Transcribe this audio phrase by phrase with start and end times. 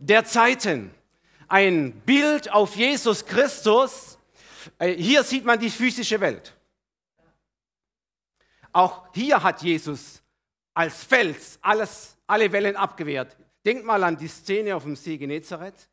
[0.00, 0.90] der Zeiten.
[1.46, 4.18] Ein Bild auf Jesus Christus.
[4.78, 6.56] Äh, hier sieht man die physische Welt.
[8.72, 10.22] Auch hier hat Jesus
[10.74, 13.36] als Fels alles, alle Wellen abgewehrt.
[13.64, 15.88] Denkt mal an die Szene auf dem See Genezareth.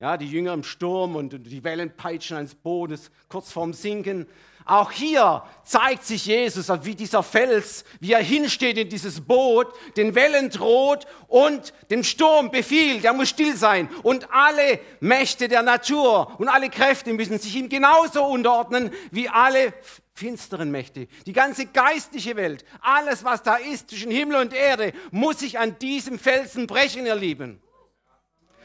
[0.00, 2.98] Ja, die Jünger im Sturm und die Wellen peitschen ans Boden,
[3.28, 4.26] kurz vorm Sinken.
[4.64, 10.14] Auch hier zeigt sich Jesus, wie dieser Fels, wie er hinsteht in dieses Boot, den
[10.14, 13.88] Wellen droht und dem Sturm befiehlt, er muss still sein.
[14.02, 19.72] Und alle Mächte der Natur und alle Kräfte müssen sich ihm genauso unterordnen wie alle
[20.14, 21.08] finsteren Mächte.
[21.26, 25.78] Die ganze geistliche Welt, alles, was da ist zwischen Himmel und Erde, muss sich an
[25.78, 27.62] diesem Felsen brechen, ihr Lieben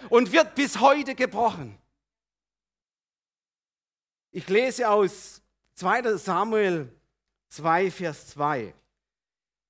[0.09, 1.77] und wird bis heute gebrochen.
[4.31, 5.41] Ich lese aus
[5.75, 6.89] 2 Samuel
[7.49, 8.73] 2, Vers 2.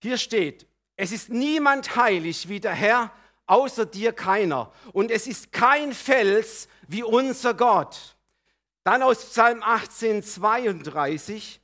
[0.01, 3.11] Hier steht, es ist niemand heilig wie der Herr,
[3.47, 4.71] außer dir keiner.
[4.93, 8.15] Und es ist kein Fels wie unser Gott.
[8.83, 11.59] Dann aus Psalm 18, 32.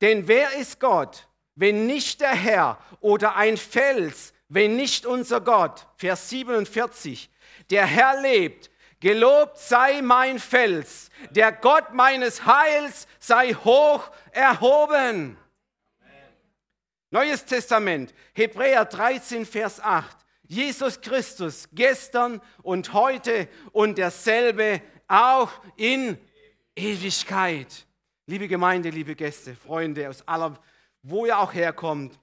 [0.00, 5.86] Denn wer ist Gott, wenn nicht der Herr oder ein Fels, wenn nicht unser Gott?
[5.96, 7.30] Vers 47
[7.70, 8.70] der Herr lebt.
[9.00, 15.36] Gelobt sei mein Fels, der Gott meines Heils sei hoch erhoben.
[17.10, 20.16] Neues Testament, Hebräer 13, Vers 8.
[20.48, 26.18] Jesus Christus gestern und heute und derselbe auch in
[26.74, 27.86] Ewigkeit.
[28.26, 30.58] Liebe Gemeinde, liebe Gäste, Freunde aus aller,
[31.02, 32.18] wo ihr auch herkommt,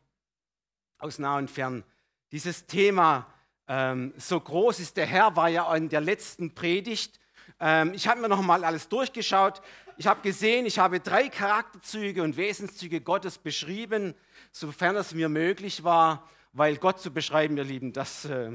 [0.97, 1.83] aus nah und fern,
[2.31, 3.31] dieses Thema
[3.67, 7.19] ähm, so groß ist der Herr, war ja in der letzten Predigt.
[7.59, 9.61] Ähm, ich habe mir noch mal alles durchgeschaut.
[9.97, 14.13] Ich habe gesehen, ich habe drei Charakterzüge und Wesenszüge Gottes beschrieben,
[14.51, 18.51] sofern es mir möglich war, weil Gott zu beschreiben, ihr Lieben, das äh,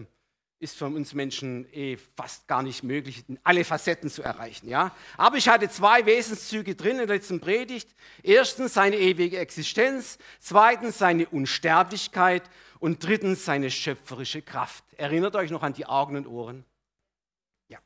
[0.60, 4.68] ist für uns Menschen eh fast gar nicht möglich, alle Facetten zu erreichen.
[4.68, 4.94] Ja?
[5.16, 7.88] Aber ich hatte zwei Wesenszüge drin in der letzten Predigt.
[8.22, 12.42] Erstens seine ewige Existenz, zweitens seine Unsterblichkeit
[12.80, 14.84] und drittens seine schöpferische Kraft.
[14.96, 16.64] Erinnert euch noch an die Augen und Ohren?
[17.68, 17.78] Ja.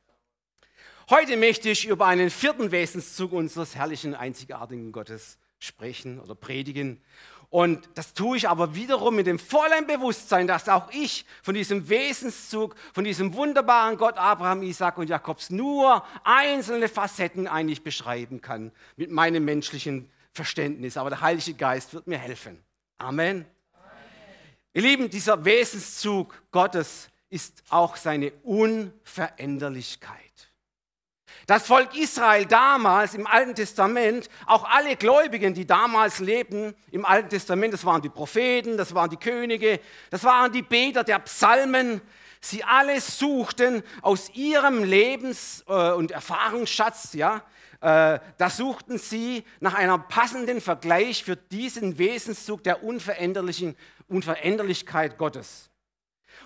[1.10, 7.03] Heute möchte ich über einen vierten Wesenszug unseres herrlichen, einzigartigen Gottes sprechen oder predigen.
[7.50, 11.88] Und das tue ich aber wiederum mit dem vollen Bewusstsein, dass auch ich von diesem
[11.88, 18.72] Wesenszug, von diesem wunderbaren Gott Abraham, Isaac und Jakobs nur einzelne Facetten eigentlich beschreiben kann
[18.97, 20.97] mit meinem menschlichen Verständnis.
[20.97, 22.61] Aber der Heilige Geist wird mir helfen.
[22.99, 23.47] Amen.
[24.77, 30.11] Ihr Lieben, dieser Wesenszug Gottes ist auch seine Unveränderlichkeit.
[31.47, 37.29] Das Volk Israel damals im Alten Testament, auch alle Gläubigen, die damals lebten im Alten
[37.29, 39.79] Testament, das waren die Propheten, das waren die Könige,
[40.11, 42.01] das waren die Beter der Psalmen,
[42.41, 47.45] sie alle suchten aus ihrem Lebens- äh, und Erfahrungsschatz, ja,
[47.84, 53.77] äh, da suchten sie nach einem passenden Vergleich für diesen Wesenszug der unveränderlichen
[54.09, 55.69] Unveränderlichkeit Gottes.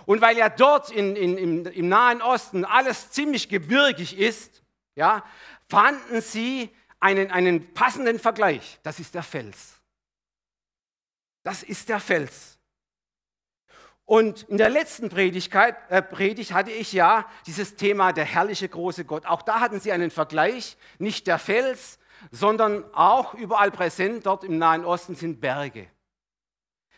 [0.04, 4.64] Und weil ja dort in, in, im, im Nahen Osten alles ziemlich gebirgig ist,
[4.96, 5.24] ja,
[5.68, 8.80] fanden sie einen, einen passenden Vergleich.
[8.82, 9.80] Das ist der Fels.
[11.44, 12.57] Das ist der Fels.
[14.08, 19.26] Und in der letzten äh, Predigt hatte ich ja dieses Thema der herrliche große Gott.
[19.26, 21.98] Auch da hatten sie einen Vergleich, nicht der Fels,
[22.30, 25.90] sondern auch überall präsent dort im Nahen Osten sind Berge.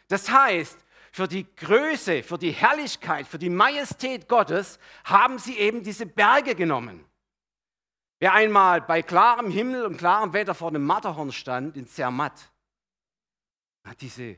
[0.07, 0.79] Das heißt,
[1.11, 6.55] für die Größe, für die Herrlichkeit, für die Majestät Gottes haben sie eben diese Berge
[6.55, 7.05] genommen.
[8.21, 12.53] Wer einmal bei klarem Himmel und klarem Wetter vor dem Matterhorn stand, in Zermatt,
[13.83, 14.37] hat diese,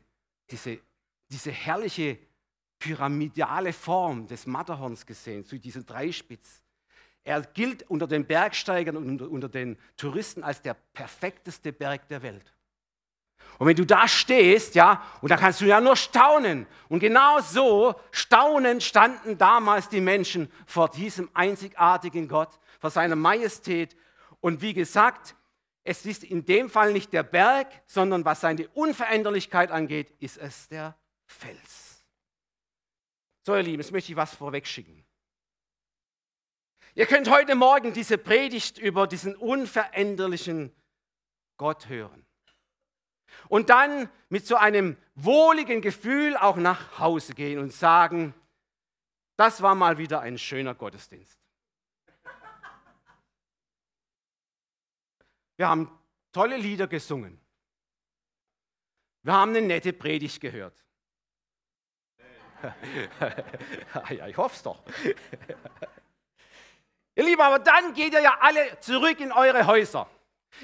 [0.51, 0.81] diese,
[1.29, 2.32] diese herrliche
[2.83, 6.63] pyramidale Form des Matterhorns gesehen, zu diesem Dreispitz.
[7.23, 12.23] Er gilt unter den Bergsteigern und unter, unter den Touristen als der perfekteste Berg der
[12.23, 12.53] Welt.
[13.59, 16.67] Und wenn du da stehst, ja, und da kannst du ja nur staunen.
[16.89, 23.95] Und genau so staunend standen damals die Menschen vor diesem einzigartigen Gott, vor seiner Majestät.
[24.41, 25.37] Und wie gesagt,
[25.85, 30.69] es ist in dem Fall nicht der Berg, sondern was seine Unveränderlichkeit angeht, ist es
[30.69, 30.97] der
[31.27, 31.82] Fels.
[33.45, 35.05] So, ihr Lieben, jetzt möchte ich was vorwegschicken.
[36.95, 40.73] Ihr könnt heute Morgen diese Predigt über diesen unveränderlichen
[41.57, 42.27] Gott hören
[43.49, 48.35] und dann mit so einem wohligen Gefühl auch nach Hause gehen und sagen,
[49.37, 51.39] das war mal wieder ein schöner Gottesdienst.
[55.57, 55.91] Wir haben
[56.33, 57.41] tolle Lieder gesungen.
[59.23, 60.85] Wir haben eine nette Predigt gehört.
[64.11, 64.81] ja, ich hoffe es doch.
[67.15, 70.09] Ihr Lieben, aber dann geht ihr ja alle zurück in eure Häuser,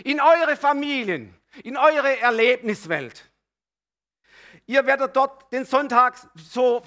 [0.02, 3.28] in eure Familien, in eure Erlebniswelt.
[4.66, 6.82] Ihr werdet dort den Sonntag so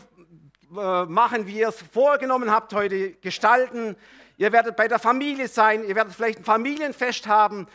[0.75, 3.95] äh, machen, wie ihr es vorgenommen habt, heute gestalten.
[4.37, 7.67] Ihr werdet bei der Familie sein, ihr werdet vielleicht ein Familienfest haben.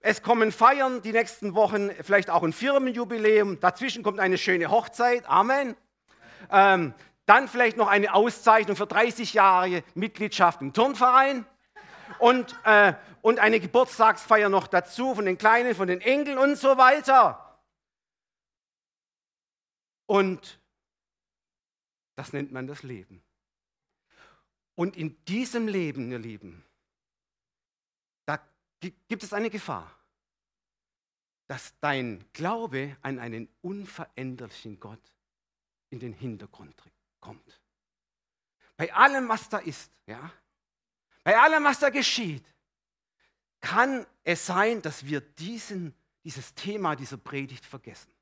[0.00, 3.60] Es kommen Feiern die nächsten Wochen, vielleicht auch ein Firmenjubiläum.
[3.60, 5.28] Dazwischen kommt eine schöne Hochzeit.
[5.28, 5.76] Amen.
[6.50, 6.94] Ähm,
[7.26, 11.44] dann vielleicht noch eine Auszeichnung für 30 Jahre Mitgliedschaft im Turnverein.
[12.18, 16.78] Und, äh, und eine Geburtstagsfeier noch dazu von den Kleinen, von den Enkeln und so
[16.78, 17.60] weiter.
[20.06, 20.58] Und
[22.16, 23.22] das nennt man das Leben.
[24.74, 26.64] Und in diesem Leben, ihr Lieben,
[28.26, 28.40] da
[28.80, 29.94] gibt es eine Gefahr,
[31.46, 35.12] dass dein Glaube an einen unveränderlichen Gott
[35.90, 36.74] in den Hintergrund
[37.20, 37.60] kommt.
[38.76, 40.30] Bei allem, was da ist, ja,
[41.24, 42.44] bei allem, was da geschieht,
[43.60, 45.94] kann es sein, dass wir diesen,
[46.24, 48.12] dieses Thema dieser Predigt vergessen.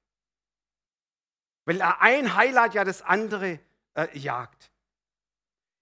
[1.66, 3.60] Weil ein Highlight ja das andere
[3.94, 4.70] äh, jagt.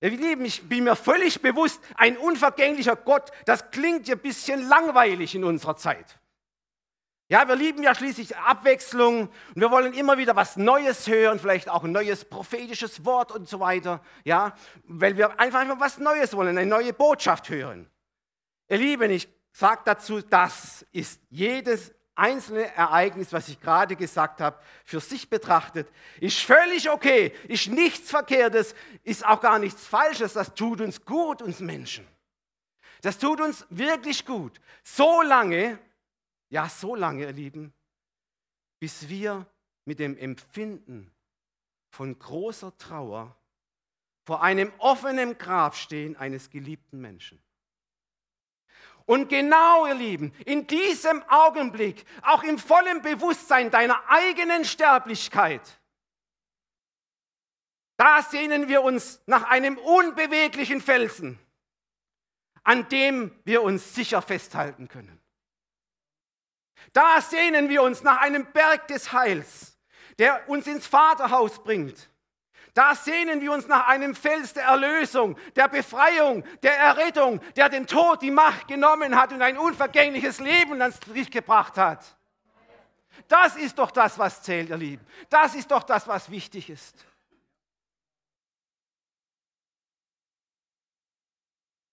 [0.01, 4.21] Ja, wir lieben, ich bin mir völlig bewusst, ein unvergänglicher Gott, das klingt ja ein
[4.21, 6.19] bisschen langweilig in unserer Zeit.
[7.29, 11.71] Ja, wir lieben ja schließlich Abwechslung und wir wollen immer wieder was Neues hören, vielleicht
[11.71, 14.03] auch ein neues prophetisches Wort und so weiter.
[14.25, 14.55] Ja,
[14.85, 17.89] weil wir einfach was Neues wollen, eine neue Botschaft hören.
[18.69, 24.59] Ihr Lieben, ich sage dazu, das ist jedes einzelne Ereignis, was ich gerade gesagt habe,
[24.85, 25.89] für sich betrachtet,
[26.21, 30.35] ist völlig okay, ist nichts Verkehrtes, ist auch gar nichts Falsches.
[30.35, 32.07] Das tut uns gut, uns Menschen.
[33.03, 34.61] Das tut uns wirklich gut.
[34.83, 35.79] So lange,
[36.55, 37.75] ja, so lange, ihr Lieben,
[38.79, 39.45] bis wir
[39.87, 41.13] mit dem Empfinden
[41.91, 43.37] von großer Trauer
[44.25, 47.43] vor einem offenen Grab stehen eines geliebten Menschen.
[49.05, 55.81] Und genau, ihr Lieben, in diesem Augenblick, auch im vollen Bewusstsein deiner eigenen Sterblichkeit,
[57.97, 61.37] da sehnen wir uns nach einem unbeweglichen Felsen,
[62.63, 65.24] an dem wir uns sicher festhalten können.
[66.93, 69.79] Da sehnen wir uns nach einem Berg des Heils,
[70.19, 72.09] der uns ins Vaterhaus bringt
[72.75, 77.87] da sehnen wir uns nach einem Fels der Erlösung, der Befreiung, der Errettung, der den
[77.87, 82.05] Tod die Macht genommen hat und ein unvergängliches Leben ans Licht gebracht hat.
[83.29, 85.07] Das ist doch das, was zählt, ihr Lieben.
[85.31, 87.07] Das ist doch das, was wichtig ist.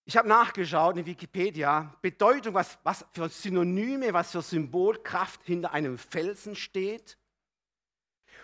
[0.04, 5.96] Ich habe nachgeschaut in Wikipedia, Bedeutung, was, was für Synonyme, was für Symbolkraft hinter einem
[5.96, 7.18] Felsen steht.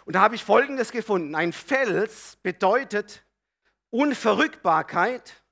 [0.04, 1.34] Und da habe ich Folgendes gefunden.
[1.34, 3.24] Ein Fels bedeutet
[3.90, 5.42] Unverrückbarkeit,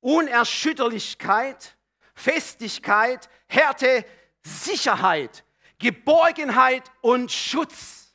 [0.00, 1.76] Unerschütterlichkeit,
[2.14, 4.04] Festigkeit, Härte,
[4.44, 5.44] Sicherheit,
[5.78, 8.14] Geborgenheit und Schutz.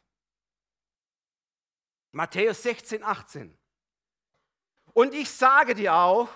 [2.11, 3.57] Matthäus 16, 18.
[4.93, 6.29] Und ich sage dir auch,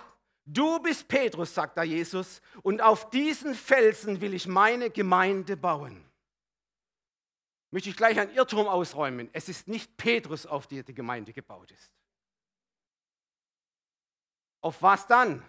[0.52, 6.08] du bist Petrus, sagt da Jesus, und auf diesen Felsen will ich meine Gemeinde bauen
[7.70, 9.28] möchte ich gleich ein Irrtum ausräumen.
[9.32, 11.92] Es ist nicht Petrus, auf die die Gemeinde gebaut ist.
[14.60, 15.42] Auf was dann?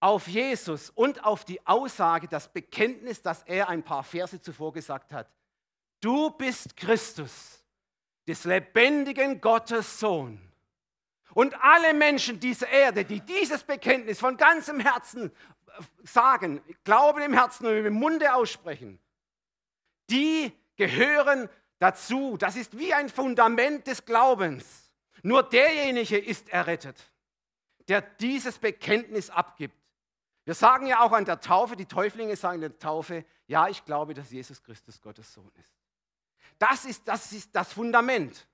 [0.00, 5.12] Auf Jesus und auf die Aussage, das Bekenntnis, das er ein paar Verse zuvor gesagt
[5.12, 5.30] hat.
[6.00, 7.64] Du bist Christus,
[8.28, 10.40] des lebendigen Gottes Sohn.
[11.36, 15.30] Und alle Menschen dieser Erde, die dieses Bekenntnis von ganzem Herzen
[16.02, 18.98] sagen, glauben im Herzen und dem Munde aussprechen,
[20.08, 22.38] die gehören dazu.
[22.38, 24.90] Das ist wie ein Fundament des Glaubens.
[25.22, 26.96] Nur derjenige ist errettet,
[27.86, 29.76] der dieses Bekenntnis abgibt.
[30.46, 33.84] Wir sagen ja auch an der Taufe, die Täuflinge sagen in der Taufe, ja, ich
[33.84, 35.74] glaube, dass Jesus Christus Gottes Sohn ist.
[36.58, 38.48] Das ist das, ist das Fundament.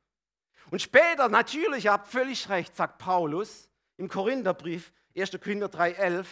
[0.71, 5.33] Und später, natürlich, ihr habt völlig recht, sagt Paulus im Korintherbrief, 1.
[5.33, 6.26] Korinther 3,11,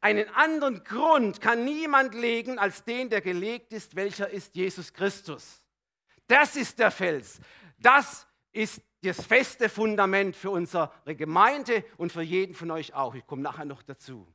[0.00, 5.62] einen anderen Grund kann niemand legen als den, der gelegt ist, welcher ist Jesus Christus.
[6.28, 7.40] Das ist der Fels.
[7.78, 13.14] Das ist das feste Fundament für unsere Gemeinde und für jeden von euch auch.
[13.14, 14.26] Ich komme nachher noch dazu.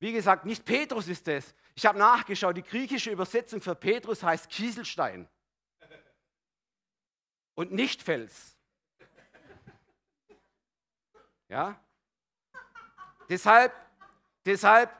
[0.00, 1.54] Wie gesagt, nicht Petrus ist es.
[1.74, 5.28] Ich habe nachgeschaut, die griechische Übersetzung für Petrus heißt Kieselstein
[7.60, 8.56] und nicht Fels.
[11.48, 11.78] Ja?
[13.28, 13.72] Deshalb
[14.46, 14.90] Deshalb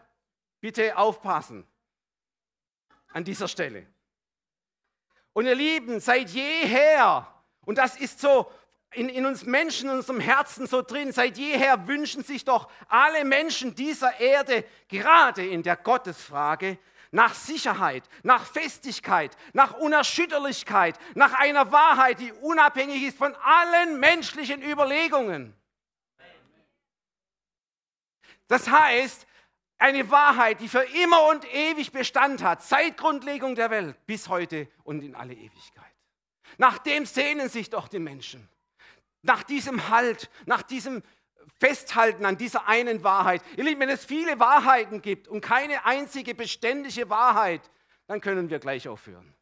[0.61, 1.67] bitte aufpassen
[3.12, 3.87] an dieser Stelle.
[5.33, 7.26] Und ihr Lieben, seit jeher,
[7.64, 8.50] und das ist so
[8.93, 11.12] in, in uns Menschen, in unserem Herzen so drin.
[11.12, 16.79] Seit jeher wünschen sich doch alle Menschen dieser Erde, gerade in der Gottesfrage,
[17.11, 24.62] nach Sicherheit, nach Festigkeit, nach Unerschütterlichkeit, nach einer Wahrheit, die unabhängig ist von allen menschlichen
[24.62, 25.55] Überlegungen.
[28.47, 29.26] Das heißt,
[29.79, 34.69] eine Wahrheit, die für immer und ewig Bestand hat, seit Grundlegung der Welt bis heute
[34.85, 35.93] und in alle Ewigkeit.
[36.59, 38.49] Nach dem sehnen sich doch die Menschen.
[39.23, 41.02] Nach diesem Halt, nach diesem
[41.59, 43.42] Festhalten an dieser einen Wahrheit.
[43.56, 47.70] Ihr Lieben, wenn es viele Wahrheiten gibt und keine einzige beständige Wahrheit,
[48.06, 49.35] dann können wir gleich aufhören,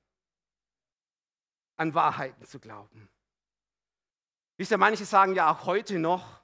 [1.76, 3.08] an Wahrheiten zu glauben.
[4.56, 6.40] Wisst ihr, manche sagen ja auch heute noch,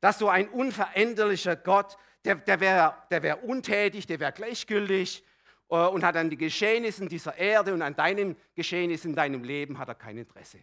[0.00, 5.24] dass so ein unveränderlicher Gott, der, der wäre der wär untätig, der wäre gleichgültig
[5.68, 9.78] äh, und hat an die Geschehnisse dieser Erde und an deinen Geschehnissen in deinem Leben
[9.78, 10.58] hat er kein Interesse.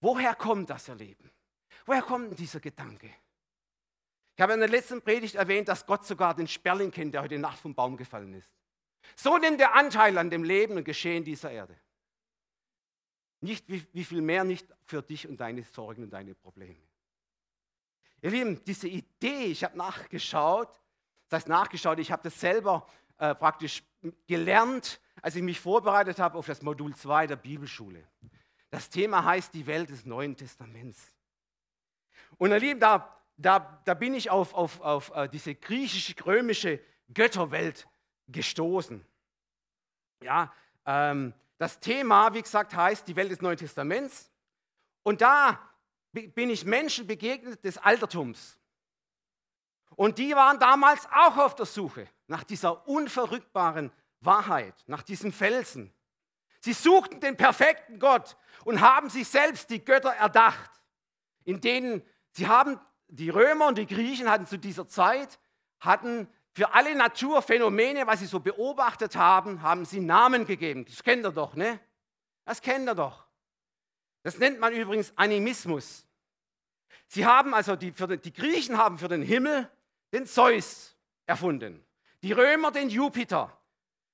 [0.00, 1.30] Woher kommt das Erleben?
[1.86, 3.10] Woher kommt dieser Gedanke?
[4.36, 7.38] Ich habe in der letzten Predigt erwähnt, dass Gott sogar den Sperling kennt, der heute
[7.38, 8.50] Nacht vom Baum gefallen ist.
[9.16, 11.76] So nimmt er Anteil an dem Leben und Geschehen dieser Erde.
[13.40, 16.76] Nicht wie, wie viel mehr, nicht für dich und deine Sorgen und deine Probleme.
[18.22, 20.68] Ihr Lieben, diese Idee, ich habe nachgeschaut,
[21.28, 22.86] das heißt nachgeschaut, ich habe das selber
[23.18, 23.82] äh, praktisch
[24.26, 28.06] gelernt, als ich mich vorbereitet habe auf das Modul 2 der Bibelschule.
[28.70, 31.12] Das Thema heißt die Welt des Neuen Testaments.
[32.40, 36.80] Und ihr Lieben, da, da, da bin ich auf, auf, auf äh, diese griechisch-römische
[37.12, 37.86] Götterwelt
[38.28, 39.04] gestoßen.
[40.22, 40.50] Ja,
[40.86, 44.32] ähm, das Thema, wie gesagt, heißt die Welt des Neuen Testaments.
[45.02, 45.60] Und da
[46.12, 48.58] bin ich Menschen begegnet des Altertums.
[49.94, 55.92] Und die waren damals auch auf der Suche nach dieser unverrückbaren Wahrheit, nach diesem Felsen.
[56.60, 60.70] Sie suchten den perfekten Gott und haben sich selbst die Götter erdacht,
[61.44, 65.38] in denen sie haben, die Römer und die Griechen hatten zu dieser Zeit,
[65.80, 70.84] hatten für alle Naturphänomene, was sie so beobachtet haben, haben sie Namen gegeben.
[70.84, 71.80] Das kennt ihr doch, ne?
[72.44, 73.26] Das kennt ihr doch.
[74.22, 76.06] Das nennt man übrigens Animismus.
[77.06, 79.70] Sie haben also, die, den, die Griechen haben für den Himmel
[80.12, 80.96] den Zeus
[81.26, 81.84] erfunden,
[82.22, 83.56] die Römer den Jupiter,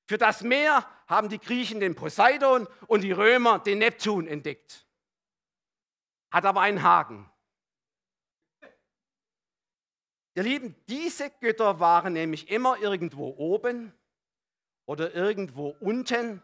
[0.07, 4.87] für das Meer haben die Griechen den Poseidon und die Römer den Neptun entdeckt.
[6.31, 7.29] Hat aber einen Haken.
[10.37, 13.95] Ihr Lieben, diese Götter waren nämlich immer irgendwo oben
[14.85, 16.43] oder irgendwo unten,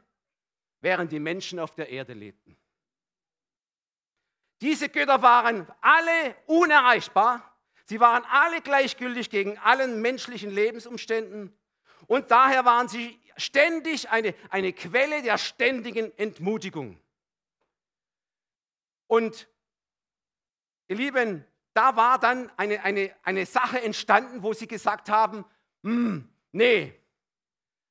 [0.80, 2.56] während die Menschen auf der Erde lebten.
[4.62, 7.54] Diese Götter waren alle unerreichbar.
[7.84, 11.54] Sie waren alle gleichgültig gegen allen menschlichen Lebensumständen.
[12.06, 16.99] Und daher waren sie ständig eine, eine Quelle der ständigen Entmutigung.
[19.06, 19.50] Und
[20.88, 21.44] ihr Lieben,
[21.75, 25.45] da war dann eine, eine, eine Sache entstanden, wo sie gesagt haben,
[25.83, 26.95] hm, nee,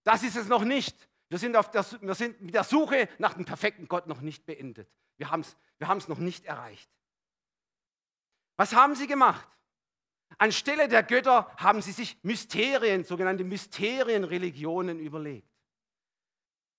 [0.04, 1.08] das ist es noch nicht.
[1.30, 4.46] Wir sind, auf der, wir sind mit der Suche nach dem perfekten Gott noch nicht
[4.46, 4.90] beendet.
[5.18, 6.90] Wir haben es wir noch nicht erreicht.
[8.58, 9.48] Was haben sie gemacht?
[10.38, 15.50] Anstelle der Götter haben sie sich Mysterien, sogenannte Mysterienreligionen überlegt.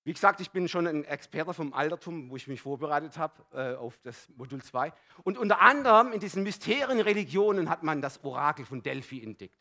[0.05, 3.77] Wie gesagt, ich bin schon ein Experte vom Altertum, wo ich mich vorbereitet habe äh,
[3.77, 4.93] auf das Modul 2.
[5.23, 9.57] Und unter anderem in diesen Mysterienreligionen hat man das Orakel von Delphi entdeckt.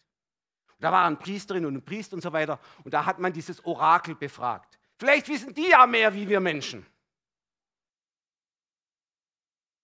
[0.77, 2.60] Und da waren Priesterinnen und Priester und so weiter.
[2.83, 4.79] Und da hat man dieses Orakel befragt.
[4.98, 6.86] Vielleicht wissen die ja mehr wie wir Menschen.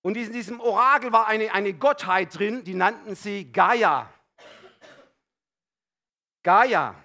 [0.02, 4.12] Und in diesem Orakel war eine, eine Gottheit drin, die nannten sie Gaia.
[6.42, 6.96] Gaia,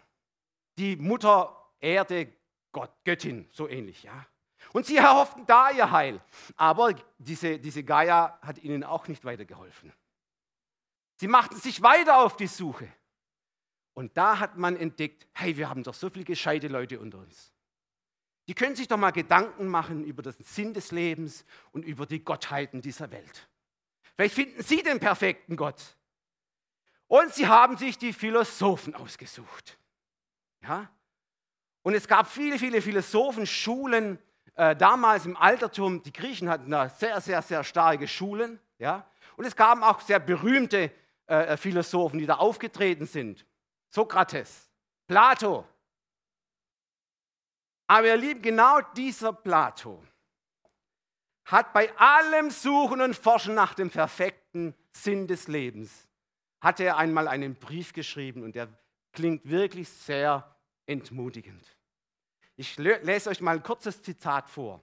[0.79, 2.33] die Mutter Erde,
[2.73, 4.27] Gott, Göttin, so ähnlich, ja.
[4.73, 6.21] Und sie erhofften da ihr Heil.
[6.57, 9.93] Aber diese, diese Gaia hat ihnen auch nicht weitergeholfen.
[11.17, 12.89] Sie machten sich weiter auf die Suche.
[13.95, 17.53] Und da hat man entdeckt, hey, wir haben doch so viele gescheite Leute unter uns.
[18.49, 22.25] Die können sich doch mal Gedanken machen über den Sinn des Lebens und über die
[22.25, 23.49] Gottheiten dieser Welt.
[24.17, 25.97] Vielleicht finden Sie den perfekten Gott.
[27.07, 29.79] Und sie haben sich die Philosophen ausgesucht.
[30.63, 30.91] Ja?
[31.83, 34.19] Und es gab viele, viele Philosophenschulen
[34.55, 36.03] äh, damals im Altertum.
[36.03, 38.61] Die Griechen hatten da sehr, sehr, sehr starke Schulen.
[38.79, 39.07] Ja?
[39.37, 40.91] Und es gab auch sehr berühmte
[41.27, 43.45] äh, Philosophen, die da aufgetreten sind.
[43.89, 44.71] Sokrates,
[45.07, 45.67] Plato,
[47.93, 50.03] aber ihr Lieben, genau dieser Plato
[51.45, 56.09] hat bei allem Suchen und Forschen nach dem perfekten Sinn des Lebens,
[56.63, 58.69] hat er einmal einen Brief geschrieben und der
[59.13, 60.52] klingt wirklich sehr
[60.87, 61.65] entmutigend.
[62.57, 64.83] Ich lese euch mal ein kurzes Zitat vor.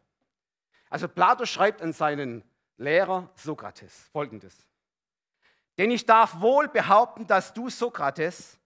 [0.90, 2.44] Also Plato schreibt an seinen
[2.78, 4.68] Lehrer Sokrates folgendes.
[5.78, 8.60] Denn ich darf wohl behaupten, dass du, Sokrates,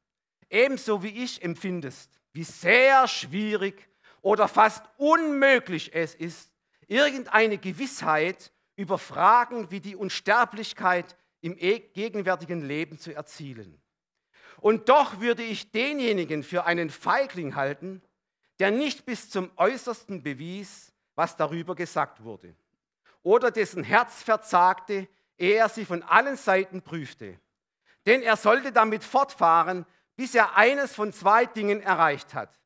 [0.50, 3.88] ebenso wie ich empfindest, wie sehr schwierig
[4.22, 6.52] oder fast unmöglich es ist,
[6.88, 13.83] irgendeine Gewissheit über Fragen wie die Unsterblichkeit im e-, gegenwärtigen Leben zu erzielen.
[14.64, 18.02] Und doch würde ich denjenigen für einen Feigling halten,
[18.60, 22.56] der nicht bis zum äußersten bewies, was darüber gesagt wurde,
[23.24, 27.38] oder dessen Herz verzagte, ehe er sie von allen Seiten prüfte.
[28.06, 32.58] Denn er sollte damit fortfahren, bis er eines von zwei Dingen erreicht hat.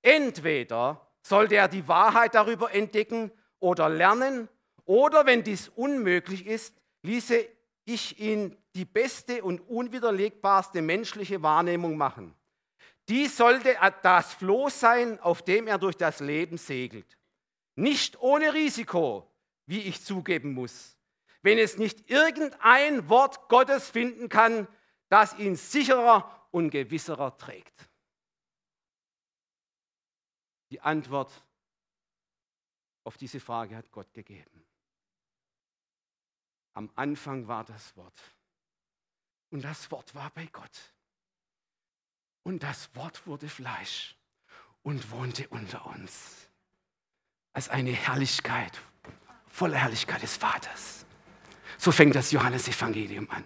[0.00, 4.48] Entweder sollte er die Wahrheit darüber entdecken oder lernen,
[4.86, 7.46] oder wenn dies unmöglich ist, ließe
[7.84, 12.34] ich ihn die beste und unwiderlegbarste menschliche Wahrnehmung machen.
[13.08, 17.18] Dies sollte das Floß sein, auf dem er durch das Leben segelt.
[17.74, 19.30] Nicht ohne Risiko,
[19.64, 20.96] wie ich zugeben muss,
[21.40, 24.68] wenn es nicht irgendein Wort Gottes finden kann,
[25.08, 27.88] das ihn sicherer und gewisserer trägt.
[30.70, 31.32] Die Antwort
[33.04, 34.66] auf diese Frage hat Gott gegeben.
[36.74, 38.35] Am Anfang war das Wort.
[39.50, 40.94] Und das Wort war bei Gott.
[42.42, 44.16] Und das Wort wurde Fleisch
[44.82, 46.48] und wohnte unter uns.
[47.52, 48.80] Als eine Herrlichkeit,
[49.48, 51.06] voller Herrlichkeit des Vaters.
[51.78, 53.44] So fängt das Johannesevangelium an.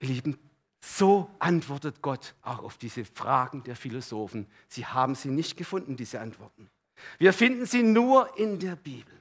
[0.00, 0.38] Ihr Lieben,
[0.80, 4.46] so antwortet Gott auch auf diese Fragen der Philosophen.
[4.68, 6.70] Sie haben sie nicht gefunden, diese Antworten.
[7.18, 9.14] Wir finden sie nur in der Bibel.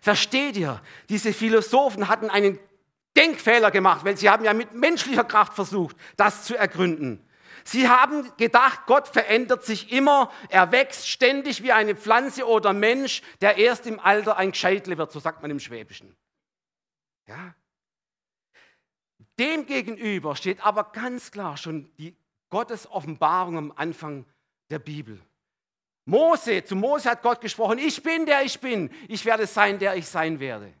[0.00, 2.58] Versteht ihr, diese Philosophen hatten einen
[3.22, 7.24] Denkfehler gemacht, weil sie haben ja mit menschlicher Kraft versucht, das zu ergründen.
[7.64, 13.22] Sie haben gedacht, Gott verändert sich immer, er wächst ständig wie eine Pflanze oder Mensch,
[13.40, 16.16] der erst im Alter ein Gescheitle wird, so sagt man im Schwäbischen.
[17.28, 17.54] Ja?
[19.38, 22.16] Demgegenüber steht aber ganz klar schon die
[22.50, 24.26] Gottes Offenbarung am Anfang
[24.70, 25.20] der Bibel.
[26.04, 29.94] Mose, zu Mose hat Gott gesprochen, ich bin der ich bin, ich werde sein, der
[29.94, 30.74] ich sein werde.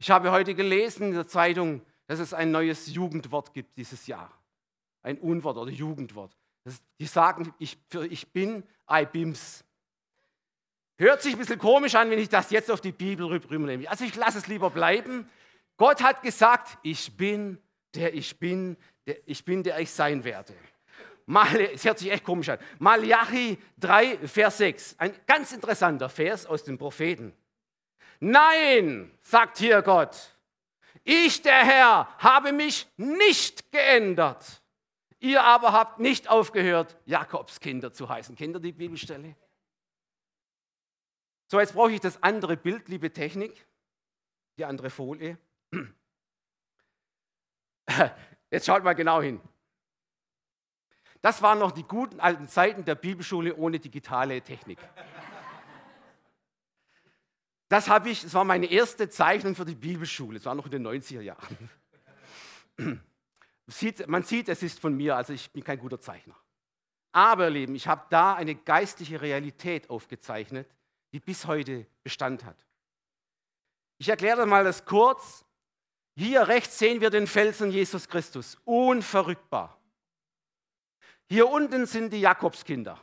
[0.00, 4.32] Ich habe heute gelesen in der Zeitung, dass es ein neues Jugendwort gibt dieses Jahr.
[5.02, 6.34] Ein Unwort oder Jugendwort.
[6.98, 9.62] Die sagen, ich, für ich bin, I bims.
[10.96, 13.90] Hört sich ein bisschen komisch an, wenn ich das jetzt auf die Bibel rübernehme.
[13.90, 15.28] Also ich lasse es lieber bleiben.
[15.76, 17.58] Gott hat gesagt, ich bin,
[17.94, 20.54] der ich bin, der ich bin, der ich sein werde.
[21.74, 22.58] Es hört sich echt komisch an.
[22.78, 24.94] Malachi 3, Vers 6.
[24.98, 27.34] Ein ganz interessanter Vers aus den Propheten.
[28.20, 30.36] Nein, sagt hier Gott,
[31.02, 34.62] ich, der Herr, habe mich nicht geändert.
[35.18, 38.36] Ihr aber habt nicht aufgehört, Jakobs Kinder zu heißen.
[38.38, 39.36] Ihr die Bibelstelle?
[41.46, 43.66] So, jetzt brauche ich das andere Bild, liebe Technik,
[44.56, 45.36] die andere Folie.
[48.50, 49.40] Jetzt schaut mal genau hin.
[51.22, 54.78] Das waren noch die guten alten Zeiten der Bibelschule ohne digitale Technik.
[57.70, 60.38] Das habe ich, das war meine erste Zeichnung für die Bibelschule.
[60.38, 61.70] Das war noch in den 90er Jahren.
[64.08, 66.34] man sieht, es ist von mir, also ich bin kein guter Zeichner.
[67.12, 70.68] Aber, ihr Lieben, ich habe da eine geistliche Realität aufgezeichnet,
[71.12, 72.56] die bis heute Bestand hat.
[73.98, 75.44] Ich erkläre mal das kurz.
[76.16, 79.80] Hier rechts sehen wir den Felsen Jesus Christus, unverrückbar.
[81.28, 83.00] Hier unten sind die Jakobskinder.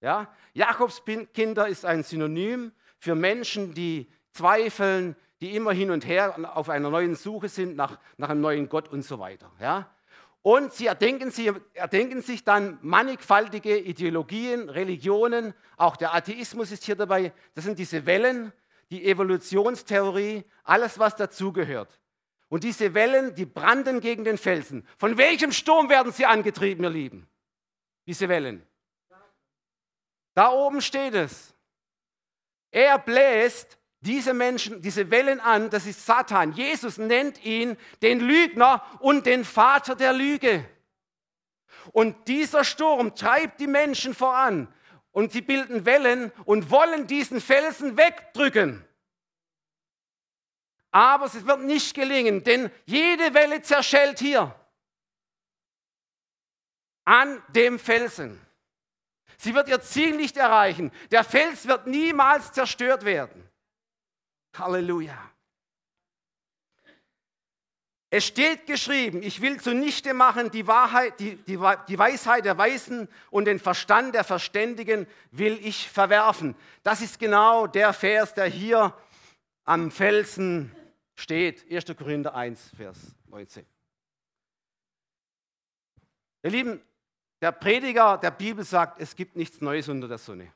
[0.00, 0.34] Ja?
[0.54, 6.88] Jakobskinder ist ein Synonym für Menschen, die zweifeln, die immer hin und her auf einer
[6.88, 9.50] neuen Suche sind nach, nach einem neuen Gott und so weiter.
[9.60, 9.90] Ja?
[10.42, 16.94] Und sie erdenken, sie erdenken sich dann mannigfaltige Ideologien, Religionen, auch der Atheismus ist hier
[16.94, 17.32] dabei.
[17.54, 18.52] Das sind diese Wellen,
[18.90, 21.98] die Evolutionstheorie, alles, was dazugehört.
[22.48, 24.86] Und diese Wellen, die branden gegen den Felsen.
[24.96, 27.26] Von welchem Sturm werden sie angetrieben, ihr Lieben?
[28.10, 28.66] diese Wellen.
[30.34, 31.54] Da oben steht es.
[32.70, 36.52] Er bläst diese Menschen, diese Wellen an, das ist Satan.
[36.52, 40.64] Jesus nennt ihn den Lügner und den Vater der Lüge.
[41.92, 44.72] Und dieser Sturm treibt die Menschen voran
[45.12, 48.84] und sie bilden Wellen und wollen diesen Felsen wegdrücken.
[50.92, 54.54] Aber es wird nicht gelingen, denn jede Welle zerschellt hier
[57.04, 58.40] an dem Felsen.
[59.40, 60.92] Sie wird ihr Ziel nicht erreichen.
[61.10, 63.48] Der Fels wird niemals zerstört werden.
[64.54, 65.16] Halleluja.
[68.10, 73.08] Es steht geschrieben, ich will zunichte machen die, Wahrheit, die, die, die Weisheit der Weisen
[73.30, 76.54] und den Verstand der Verständigen will ich verwerfen.
[76.82, 78.94] Das ist genau der Vers, der hier
[79.64, 80.74] am Felsen
[81.14, 81.64] steht.
[81.72, 81.96] 1.
[81.96, 82.98] Korinther 1, Vers
[83.28, 83.64] 19.
[86.42, 86.82] Ihr Lieben,
[87.40, 90.52] der Prediger der Bibel sagt, es gibt nichts Neues unter der Sonne.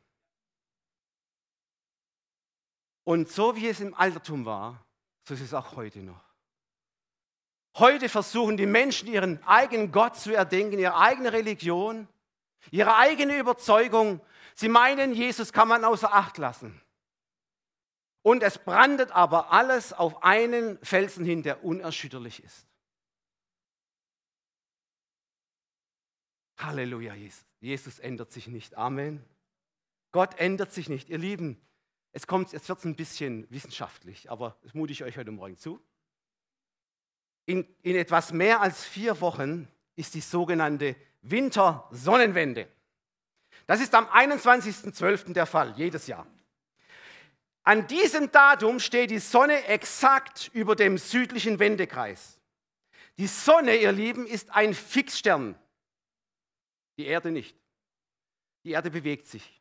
[3.04, 4.84] Und so wie es im Altertum war,
[5.24, 6.22] so ist es auch heute noch.
[7.76, 12.06] Heute versuchen die Menschen ihren eigenen Gott zu erdenken, ihre eigene Religion,
[12.70, 14.20] ihre eigene Überzeugung.
[14.54, 16.80] Sie meinen, Jesus kann man außer Acht lassen.
[18.22, 22.66] Und es brandet aber alles auf einen Felsen hin, der unerschütterlich ist.
[26.58, 27.44] Halleluja, Jesus.
[27.60, 28.76] Jesus ändert sich nicht.
[28.76, 29.24] Amen.
[30.12, 31.08] Gott ändert sich nicht.
[31.08, 31.60] Ihr Lieben,
[32.12, 35.56] es, kommt, jetzt wird es ein bisschen wissenschaftlich, aber das mute ich euch heute Morgen
[35.56, 35.80] zu.
[37.46, 42.68] In, in etwas mehr als vier Wochen ist die sogenannte Wintersonnenwende.
[43.66, 45.32] Das ist am 21.12.
[45.32, 46.26] der Fall, jedes Jahr.
[47.62, 52.38] An diesem Datum steht die Sonne exakt über dem südlichen Wendekreis.
[53.16, 55.58] Die Sonne, ihr Lieben, ist ein Fixstern.
[56.96, 57.56] Die Erde nicht.
[58.64, 59.60] Die Erde bewegt sich.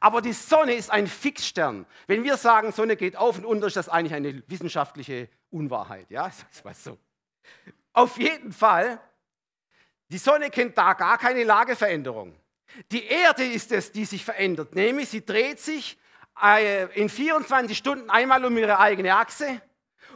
[0.00, 1.86] Aber die Sonne ist ein Fixstern.
[2.06, 6.10] Wenn wir sagen, Sonne geht auf und unter, ist das eigentlich eine wissenschaftliche Unwahrheit.
[6.10, 6.98] Ja, ich sag's mal so.
[7.92, 9.00] Auf jeden Fall,
[10.08, 12.34] die Sonne kennt da gar keine Lageveränderung.
[12.90, 14.74] Die Erde ist es, die sich verändert.
[14.74, 15.98] Nämlich, sie dreht sich
[16.42, 19.60] äh, in 24 Stunden einmal um ihre eigene Achse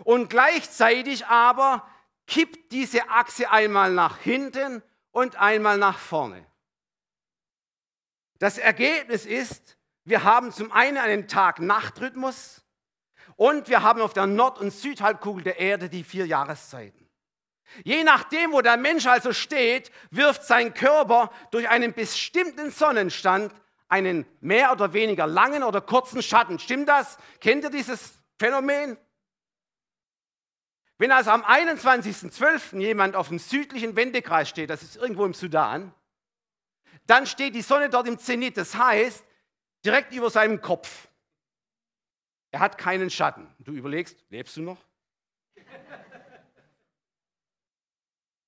[0.05, 1.87] und gleichzeitig aber
[2.27, 4.83] kippt diese Achse einmal nach hinten
[5.19, 6.47] und einmal nach vorne.
[8.39, 12.63] Das Ergebnis ist, wir haben zum einen einen Tag-Nacht-Rhythmus
[13.35, 17.09] und wir haben auf der Nord- und Südhalbkugel der Erde die vier Jahreszeiten.
[17.83, 23.53] Je nachdem, wo der Mensch also steht, wirft sein Körper durch einen bestimmten Sonnenstand
[23.89, 26.61] einen mehr oder weniger langen oder kurzen Schatten.
[26.61, 27.19] Stimmt das?
[27.41, 28.97] Kennt ihr dieses Phänomen?
[30.99, 32.81] Wenn also am 21.12.
[32.81, 35.95] jemand auf dem südlichen Wendekreis steht, das ist irgendwo im Sudan,
[37.07, 38.57] dann steht die Sonne dort im Zenit.
[38.57, 39.25] Das heißt,
[39.85, 41.09] direkt über seinem Kopf.
[42.51, 43.49] Er hat keinen Schatten.
[43.61, 44.79] Du überlegst, lebst du noch?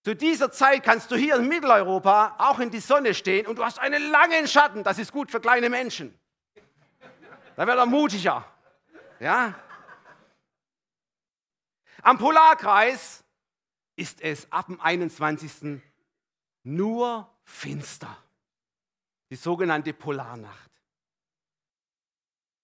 [0.02, 3.64] Zu dieser Zeit kannst du hier in Mitteleuropa auch in die Sonne stehen und du
[3.64, 4.82] hast einen langen Schatten.
[4.82, 6.18] Das ist gut für kleine Menschen.
[7.54, 8.44] Da wird er mutiger.
[9.20, 9.54] Ja?
[12.02, 13.24] Am Polarkreis
[13.96, 15.80] ist es ab dem 21.
[16.62, 18.16] nur finster
[19.30, 20.70] die sogenannte Polarnacht.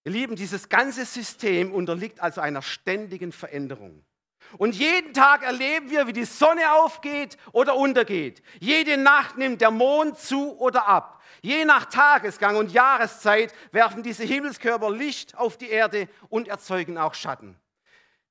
[0.03, 4.05] Ihr Lieben, dieses ganze System unterliegt also einer ständigen Veränderung.
[4.57, 8.41] Und jeden Tag erleben wir, wie die Sonne aufgeht oder untergeht.
[8.59, 11.21] Jede Nacht nimmt der Mond zu oder ab.
[11.41, 17.13] Je nach Tagesgang und Jahreszeit werfen diese Himmelskörper Licht auf die Erde und erzeugen auch
[17.13, 17.59] Schatten.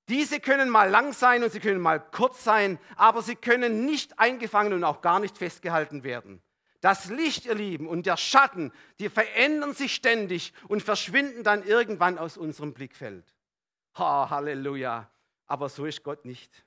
[0.09, 4.19] Diese können mal lang sein und sie können mal kurz sein, aber sie können nicht
[4.19, 6.41] eingefangen und auch gar nicht festgehalten werden.
[6.81, 12.19] Das Licht, ihr Lieben, und der Schatten, die verändern sich ständig und verschwinden dann irgendwann
[12.19, 13.25] aus unserem Blickfeld.
[13.99, 15.11] Ha, Halleluja.
[15.47, 16.65] Aber so ist Gott nicht.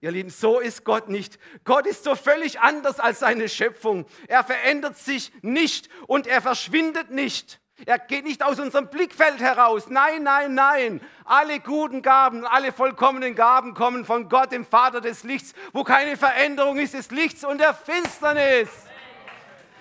[0.00, 1.38] Ihr Lieben, so ist Gott nicht.
[1.64, 4.06] Gott ist so völlig anders als seine Schöpfung.
[4.28, 7.60] Er verändert sich nicht und er verschwindet nicht.
[7.86, 9.88] Er geht nicht aus unserem Blickfeld heraus.
[9.88, 11.00] Nein, nein, nein.
[11.24, 16.16] Alle guten Gaben, alle vollkommenen Gaben kommen von Gott, dem Vater des Lichts, wo keine
[16.16, 18.68] Veränderung ist des Lichts und der Finsternis.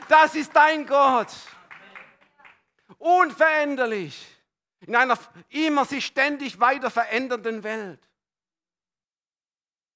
[0.08, 1.28] Das ist dein Gott.
[2.98, 4.36] Unveränderlich.
[4.82, 5.18] In einer
[5.50, 8.00] immer sich ständig weiter verändernden Welt.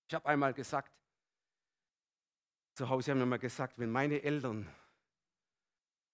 [0.08, 0.92] Ich habe einmal gesagt,
[2.76, 4.68] zu Hause haben wir mal gesagt, wenn meine Eltern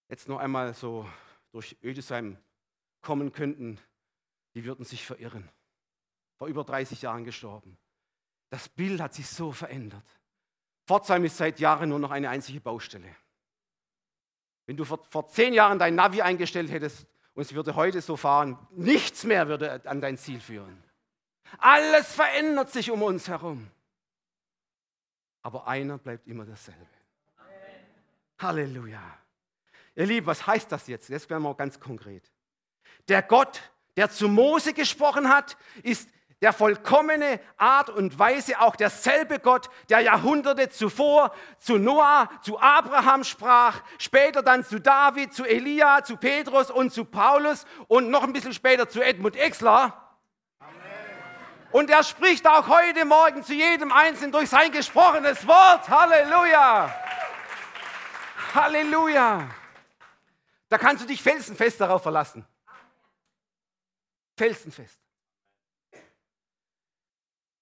[0.08, 1.08] jetzt noch einmal so
[1.52, 2.38] durch Ödesheim
[3.02, 3.80] kommen könnten,
[4.54, 5.50] die würden sich verirren.
[6.38, 7.78] Vor über 30 Jahren gestorben.
[8.50, 10.06] Das Bild hat sich so verändert.
[10.86, 13.16] Pforzheim ist seit Jahren nur noch eine einzige Baustelle.
[14.66, 18.18] Wenn du vor, vor zehn Jahren dein Navi eingestellt hättest und es würde heute so
[18.18, 20.84] fahren, nichts mehr würde an dein Ziel führen.
[21.58, 23.70] Alles verändert sich um uns herum.
[25.42, 26.88] Aber einer bleibt immer dasselbe.
[28.40, 29.20] Halleluja.
[30.00, 31.10] Ihr Lieben, was heißt das jetzt?
[31.10, 32.32] Jetzt werden wir ganz konkret.
[33.10, 33.60] Der Gott,
[33.98, 36.08] der zu Mose gesprochen hat, ist
[36.42, 43.26] der vollkommene Art und Weise auch derselbe Gott, der Jahrhunderte zuvor zu Noah, zu Abraham
[43.26, 48.32] sprach, später dann zu David, zu Elia, zu Petrus und zu Paulus und noch ein
[48.32, 50.16] bisschen später zu Edmund Exler.
[51.74, 55.90] Und er spricht auch heute Morgen zu jedem Einzelnen durch sein gesprochenes Wort.
[55.90, 56.90] Halleluja!
[58.56, 59.59] Halleluja!
[60.70, 62.46] Da kannst du dich felsenfest darauf verlassen.
[64.38, 65.00] Felsenfest.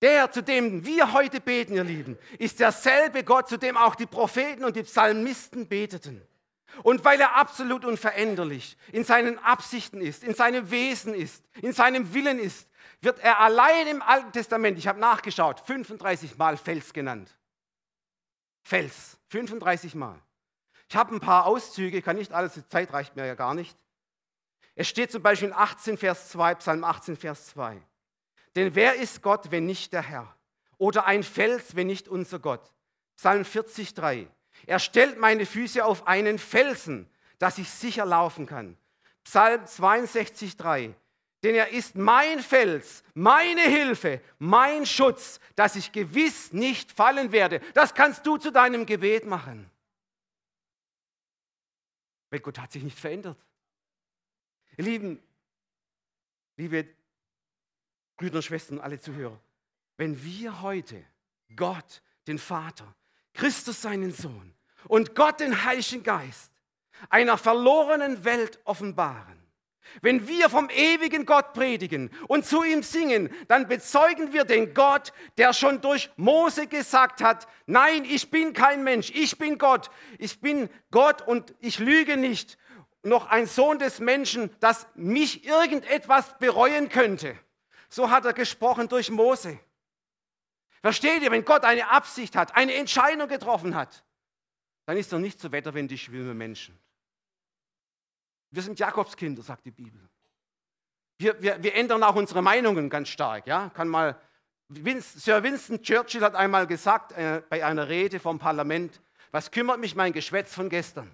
[0.02, 4.06] Der, zu dem wir heute beten, ihr Lieben, ist derselbe Gott, zu dem auch die
[4.06, 6.22] Propheten und die Psalmisten beteten.
[6.84, 12.14] Und weil er absolut unveränderlich in seinen Absichten ist, in seinem Wesen ist, in seinem
[12.14, 12.68] Willen ist,
[13.02, 17.36] wird er allein im Alten Testament, ich habe nachgeschaut, 35 Mal Fels genannt.
[18.64, 20.20] Fels, 35 Mal.
[20.90, 23.78] Ich habe ein paar Auszüge, kann nicht alles, die Zeit reicht mir ja gar nicht.
[24.76, 27.82] Es steht zum Beispiel in 18, Vers 2, Psalm 18, Vers 2.
[28.56, 30.34] Denn wer ist Gott, wenn nicht der Herr?
[30.78, 32.72] Oder ein Fels, wenn nicht unser Gott?
[33.18, 34.28] Psalm 40, 3.
[34.66, 38.78] Er stellt meine Füße auf einen Felsen, dass ich sicher laufen kann.
[39.24, 40.94] Psalm 62, 3.
[41.44, 47.62] Denn er ist mein Fels, meine Hilfe, mein Schutz, dass ich gewiss nicht fallen werde.
[47.74, 49.70] Das kannst du zu deinem Gebet machen.
[52.30, 53.38] Weil Gott hat sich nicht verändert.
[54.78, 55.24] Ihr Lieben,
[56.58, 56.88] liebe
[58.18, 59.40] Brüder und Schwestern, alle Zuhörer,
[59.96, 61.04] wenn wir heute
[61.56, 62.94] Gott, den Vater,
[63.34, 64.54] Christus seinen Sohn
[64.86, 66.52] und Gott den Heiligen Geist
[67.10, 69.37] einer verlorenen Welt offenbaren,
[70.02, 75.14] wenn wir vom ewigen Gott predigen und zu ihm singen, dann bezeugen wir den Gott,
[75.38, 80.40] der schon durch Mose gesagt hat, nein, ich bin kein Mensch, ich bin Gott, ich
[80.40, 82.58] bin Gott und ich lüge nicht,
[83.04, 87.38] noch ein Sohn des Menschen, dass mich irgendetwas bereuen könnte.
[87.90, 89.60] So hat er gesprochen durch Mose.
[90.82, 94.04] Versteht ihr, wenn Gott eine Absicht hat, eine Entscheidung getroffen hat,
[94.86, 96.78] dann ist er nicht so wetterwendig wie wir Menschen.
[98.52, 100.00] Wir sind Jakobskinder, sagt die Bibel.
[101.18, 103.48] Wir, wir, wir ändern auch unsere Meinungen ganz stark.
[103.48, 103.70] Ja?
[103.70, 104.20] Kann mal,
[104.70, 109.96] Sir Winston Churchill hat einmal gesagt äh, bei einer Rede vom Parlament, was kümmert mich
[109.96, 111.14] mein Geschwätz von gestern?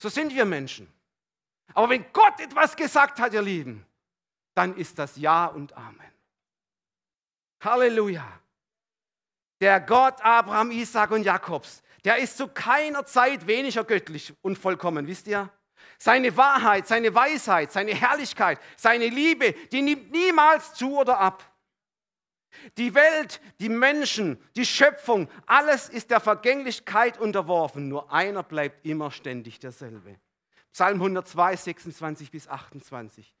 [0.00, 0.92] So sind wir Menschen.
[1.74, 3.84] Aber wenn Gott etwas gesagt hat, ihr Lieben,
[4.54, 6.12] dann ist das Ja und Amen.
[7.60, 8.26] Halleluja.
[9.60, 15.06] Der Gott Abraham, Isaac und Jakobs, der ist zu keiner Zeit weniger göttlich und vollkommen,
[15.06, 15.50] wisst ihr?
[15.98, 21.44] Seine Wahrheit, seine Weisheit, seine Herrlichkeit, seine Liebe, die nimmt niemals zu oder ab.
[22.76, 27.88] Die Welt, die Menschen, die Schöpfung, alles ist der Vergänglichkeit unterworfen.
[27.88, 30.16] Nur einer bleibt immer ständig derselbe.
[30.72, 33.34] Psalm 102, 26 bis 28.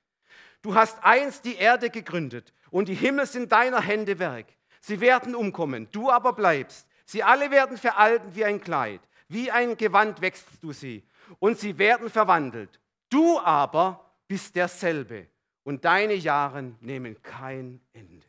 [0.62, 4.46] Du hast einst die Erde gegründet und die Himmel sind deiner Hände Werk.
[4.80, 6.88] Sie werden umkommen, du aber bleibst.
[7.04, 9.00] Sie alle werden veralten wie ein Kleid.
[9.28, 11.07] Wie ein Gewand wächst du sie
[11.38, 12.80] und sie werden verwandelt.
[13.08, 15.26] Du aber bist derselbe
[15.64, 18.26] und deine Jahre nehmen kein Ende.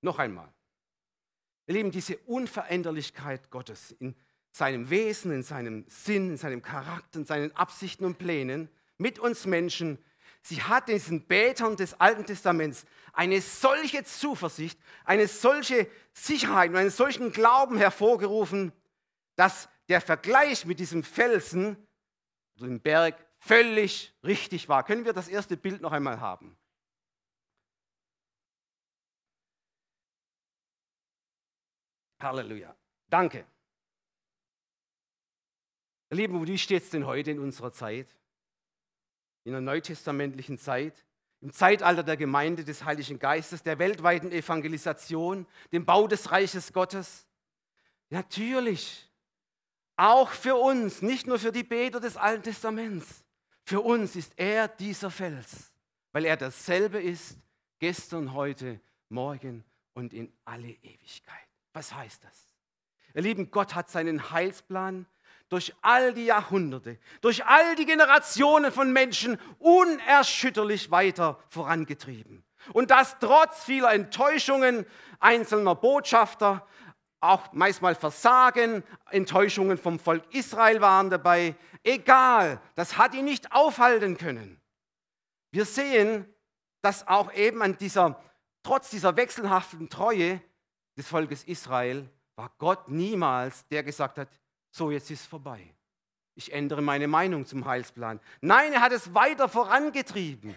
[0.00, 0.52] Noch einmal.
[1.66, 4.14] Ihr Lieben, diese Unveränderlichkeit Gottes in
[4.52, 9.46] seinem Wesen, in seinem Sinn, in seinem Charakter, in seinen Absichten und Plänen mit uns
[9.46, 9.98] Menschen,
[10.42, 16.90] sie hat diesen Betern des Alten Testaments eine solche Zuversicht, eine solche Sicherheit und einen
[16.90, 18.72] solchen Glauben hervorgerufen,
[19.34, 21.76] dass der Vergleich mit diesem Felsen,
[22.56, 24.84] dem Berg, völlig richtig war.
[24.84, 26.56] Können wir das erste Bild noch einmal haben?
[32.20, 32.74] Halleluja.
[33.08, 33.46] Danke.
[36.10, 38.16] Lieben, wie steht es denn heute in unserer Zeit?
[39.44, 41.04] In der neutestamentlichen Zeit?
[41.40, 47.26] Im Zeitalter der Gemeinde des Heiligen Geistes, der weltweiten Evangelisation, dem Bau des Reiches Gottes?
[48.08, 49.05] Natürlich.
[49.96, 53.24] Auch für uns, nicht nur für die Beter des Alten Testaments.
[53.64, 55.72] Für uns ist er dieser Fels,
[56.12, 57.38] weil er dasselbe ist,
[57.78, 61.48] gestern, heute, morgen und in alle Ewigkeit.
[61.72, 62.52] Was heißt das?
[63.14, 65.06] Ihr Lieben, Gott hat seinen Heilsplan
[65.48, 72.44] durch all die Jahrhunderte, durch all die Generationen von Menschen unerschütterlich weiter vorangetrieben.
[72.72, 74.86] Und das trotz vieler Enttäuschungen
[75.20, 76.66] einzelner Botschafter,
[77.28, 81.54] auch manchmal Versagen, Enttäuschungen vom Volk Israel waren dabei.
[81.82, 84.60] Egal, das hat ihn nicht aufhalten können.
[85.50, 86.26] Wir sehen,
[86.82, 88.20] dass auch eben an dieser,
[88.62, 90.40] trotz dieser wechselhaften Treue
[90.96, 94.28] des Volkes Israel, war Gott niemals, der gesagt hat,
[94.70, 95.74] so jetzt ist vorbei.
[96.34, 98.20] Ich ändere meine Meinung zum Heilsplan.
[98.42, 100.54] Nein, er hat es weiter vorangetrieben.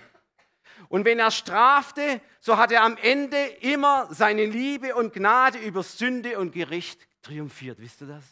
[0.88, 5.84] Und wenn er strafte, so hat er am Ende immer seine Liebe und Gnade über
[5.84, 7.79] Sünde und Gericht triumphiert.
[7.79, 8.23] Wisst ihr das?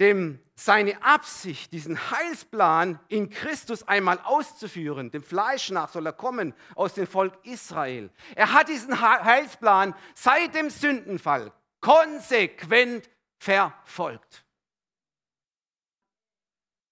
[0.00, 6.54] Dem seine Absicht, diesen Heilsplan in Christus einmal auszuführen, dem Fleisch nach soll er kommen
[6.74, 8.10] aus dem Volk Israel.
[8.34, 14.44] Er hat diesen Heilsplan seit dem Sündenfall konsequent verfolgt.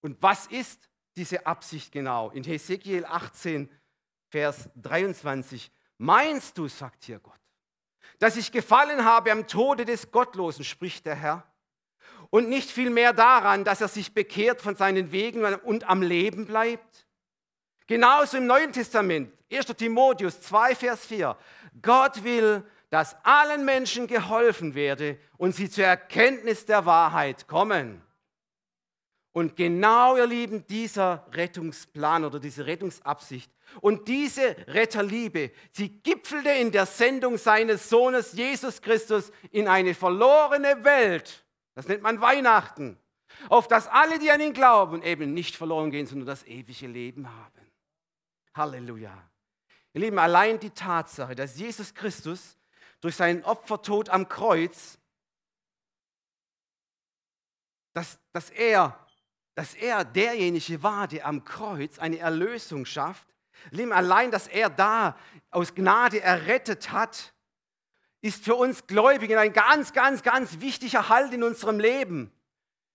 [0.01, 2.29] Und was ist diese Absicht genau.
[2.31, 3.69] In Hesekiel 18,
[4.29, 5.71] Vers 23.
[5.97, 7.39] Meinst du, sagt hier Gott,
[8.19, 11.43] dass ich gefallen habe am Tode des Gottlosen, spricht der Herr,
[12.29, 17.07] und nicht vielmehr daran, dass er sich bekehrt von seinen Wegen und am Leben bleibt?
[17.87, 19.67] Genauso im Neuen Testament, 1.
[19.67, 21.37] Timotheus 2, Vers 4.
[21.81, 28.01] Gott will, dass allen Menschen geholfen werde und sie zur Erkenntnis der Wahrheit kommen.
[29.35, 36.71] Und genau, ihr Lieben, dieser Rettungsplan oder diese Rettungsabsicht und diese Retterliebe, sie gipfelte in
[36.71, 41.43] der Sendung seines Sohnes Jesus Christus in eine verlorene Welt.
[41.73, 42.97] Das nennt man Weihnachten.
[43.49, 47.27] Auf dass alle, die an ihn glauben, eben nicht verloren gehen, sondern das ewige Leben
[47.29, 47.71] haben.
[48.53, 49.21] Halleluja.
[49.91, 52.57] Ihr Lieben, allein die Tatsache, dass Jesus Christus
[53.01, 54.97] durch seinen Opfertod am Kreuz,
[57.91, 58.97] dass, dass er
[59.55, 63.27] dass er derjenige war, der am Kreuz eine Erlösung schafft.
[63.71, 65.17] Allein, dass er da
[65.49, 67.33] aus Gnade errettet hat,
[68.21, 72.31] ist für uns Gläubigen ein ganz, ganz, ganz wichtiger Halt in unserem Leben.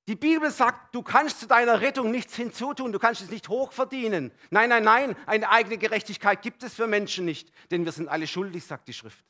[0.06, 4.32] Die Bibel sagt, du kannst zu deiner Rettung nichts hinzutun, du kannst es nicht hochverdienen.
[4.50, 8.26] Nein, nein, nein, eine eigene Gerechtigkeit gibt es für Menschen nicht, denn wir sind alle
[8.26, 9.24] schuldig, sagt die Schrift.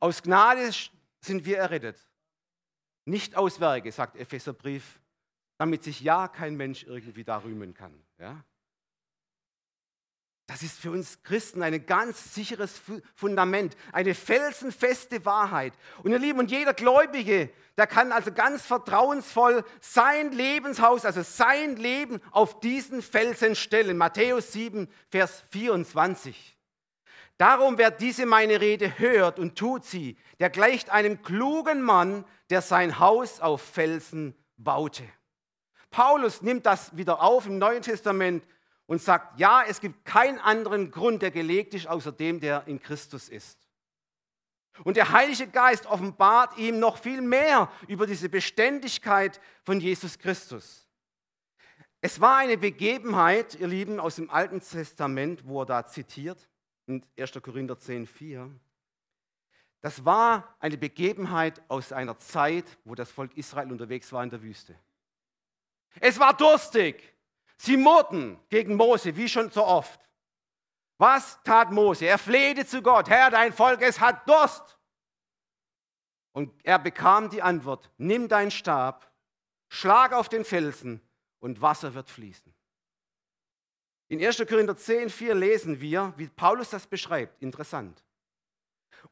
[0.00, 0.70] Aus Gnade
[1.20, 1.96] sind wir errettet,
[3.04, 5.00] nicht aus Werke, sagt Epheserbrief
[5.58, 8.02] damit sich ja kein Mensch irgendwie da rühmen kann.
[8.18, 8.44] Ja?
[10.46, 12.80] Das ist für uns Christen ein ganz sicheres
[13.14, 15.72] Fundament, eine felsenfeste Wahrheit.
[16.02, 21.76] Und ihr Lieben, und jeder Gläubige, der kann also ganz vertrauensvoll sein Lebenshaus, also sein
[21.76, 23.96] Leben auf diesen Felsen stellen.
[23.96, 26.58] Matthäus 7, Vers 24.
[27.38, 32.60] Darum, wer diese meine Rede hört und tut sie, der gleicht einem klugen Mann, der
[32.60, 35.04] sein Haus auf Felsen baute.
[35.94, 38.44] Paulus nimmt das wieder auf im Neuen Testament
[38.86, 42.82] und sagt, ja, es gibt keinen anderen Grund, der gelegt ist, außer dem, der in
[42.82, 43.60] Christus ist.
[44.82, 50.88] Und der Heilige Geist offenbart ihm noch viel mehr über diese Beständigkeit von Jesus Christus.
[52.00, 56.48] Es war eine Begebenheit, ihr Lieben, aus dem Alten Testament, wo er da zitiert,
[56.86, 57.40] in 1.
[57.40, 58.50] Korinther 10, 4.
[59.80, 64.42] Das war eine Begebenheit aus einer Zeit, wo das Volk Israel unterwegs war in der
[64.42, 64.74] Wüste.
[66.00, 67.14] Es war durstig.
[67.56, 70.00] Sie murrten gegen Mose, wie schon so oft.
[70.98, 72.06] Was tat Mose?
[72.06, 74.78] Er flehte zu Gott, Herr, dein Volk, es hat Durst.
[76.32, 79.10] Und er bekam die Antwort, nimm deinen Stab,
[79.68, 81.00] schlag auf den Felsen
[81.38, 82.52] und Wasser wird fließen.
[84.08, 84.38] In 1.
[84.48, 87.40] Korinther 10, 4 lesen wir, wie Paulus das beschreibt.
[87.42, 88.04] Interessant.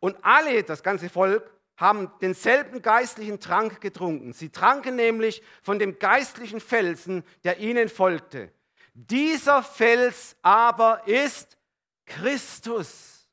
[0.00, 1.50] Und alle, das ganze Volk,
[1.82, 4.32] haben denselben geistlichen Trank getrunken.
[4.32, 8.52] Sie tranken nämlich von dem geistlichen Felsen, der ihnen folgte.
[8.94, 11.58] Dieser Fels aber ist
[12.06, 13.28] Christus.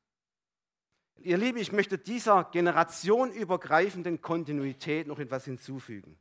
[1.18, 6.18] Ihr Lieben, ich möchte dieser generationenübergreifenden Kontinuität noch etwas hinzufügen.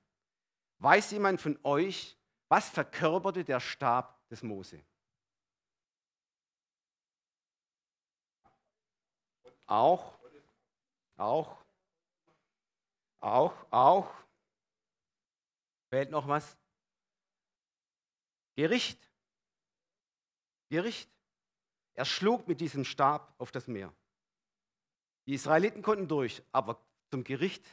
[0.77, 2.15] Weiß jemand von euch,
[2.47, 4.79] was verkörperte der Stab des Mose?
[9.65, 10.19] Auch,
[11.17, 11.57] auch
[13.19, 14.13] auch, auch.
[15.89, 16.57] Fehlt noch was?
[18.55, 18.99] Gericht.
[20.69, 21.09] Gericht.
[21.95, 23.93] Er schlug mit diesem Stab auf das Meer.
[25.25, 26.79] Die Israeliten konnten durch, aber
[27.09, 27.65] zum Gericht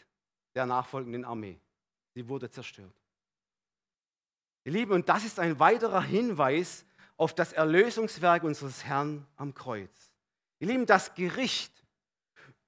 [0.55, 1.61] der nachfolgenden Armee.
[2.15, 2.95] Sie wurde zerstört.
[4.65, 6.85] Ihr Lieben, und das ist ein weiterer Hinweis
[7.17, 10.13] auf das Erlösungswerk unseres Herrn am Kreuz.
[10.59, 11.86] Ihr Lieben, das Gericht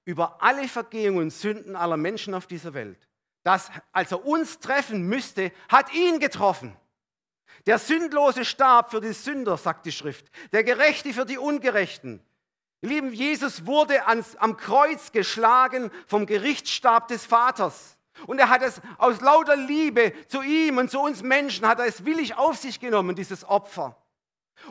[0.09, 3.07] über alle Vergehungen und Sünden aller Menschen auf dieser Welt.
[3.43, 6.75] Das, als er uns treffen müsste, hat ihn getroffen.
[7.67, 10.25] Der Sündlose starb für die Sünder, sagt die Schrift.
[10.51, 12.23] Der Gerechte für die Ungerechten.
[12.81, 17.95] Lieben, Jesus wurde ans, am Kreuz geschlagen vom Gerichtsstab des Vaters.
[18.25, 21.85] Und er hat es aus lauter Liebe zu ihm und zu uns Menschen, hat er
[21.85, 23.95] es willig auf sich genommen, dieses Opfer.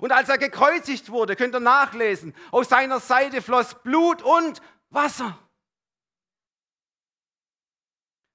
[0.00, 4.60] Und als er gekreuzigt wurde, könnt ihr nachlesen, aus seiner Seite floss Blut und
[4.90, 5.38] Wasser.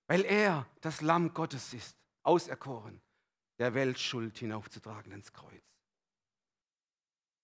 [0.08, 3.02] Weil er das Lamm Gottes ist, auserkoren,
[3.60, 5.64] der Welt Schuld hinaufzutragen ins Kreuz.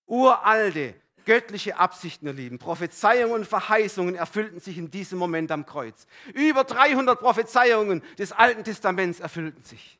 [0.06, 0.96] Uralte,
[1.26, 6.08] göttliche Absichten, ihr Lieben, Prophezeiungen und Verheißungen erfüllten sich in diesem Moment am Kreuz.
[6.34, 10.00] Über 300 Prophezeiungen des Alten Testaments erfüllten sich.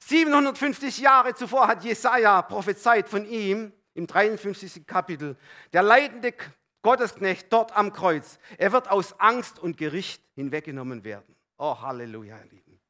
[0.00, 4.86] 750 Jahre zuvor hat Jesaja prophezeit von ihm im 53.
[4.86, 5.36] Kapitel.
[5.72, 6.34] Der leidende
[6.82, 8.38] Gottesknecht dort am Kreuz.
[8.58, 11.36] Er wird aus Angst und Gericht hinweggenommen werden.
[11.56, 12.80] Oh, Halleluja, ihr Lieben.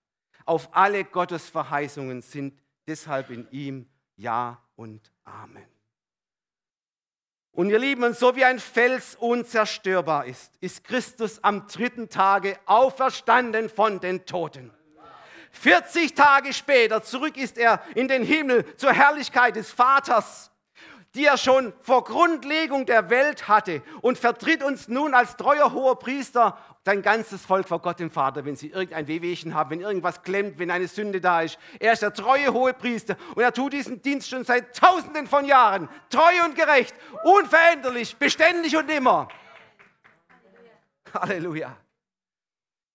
[0.45, 5.67] Auf alle Gottes Verheißungen sind deshalb in ihm Ja und Amen.
[7.55, 13.69] Und ihr Lieben, so wie ein Fels unzerstörbar ist, ist Christus am dritten Tage auferstanden
[13.69, 14.73] von den Toten.
[15.51, 20.51] 40 Tage später zurück ist er in den Himmel zur Herrlichkeit des Vaters,
[21.15, 25.99] die er schon vor Grundlegung der Welt hatte und vertritt uns nun als treuer hoher
[25.99, 30.23] Priester sein ganzes Volk vor Gott dem Vater, wenn sie irgendein Wehwehchen haben, wenn irgendwas
[30.23, 31.59] klemmt, wenn eine Sünde da ist.
[31.79, 35.45] Er ist der treue hohe Priester und er tut diesen Dienst schon seit tausenden von
[35.45, 36.95] Jahren, treu und gerecht,
[37.25, 39.29] unveränderlich, beständig und immer.
[41.15, 41.77] Halleluja.